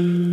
Mm-hmm. 0.00 0.29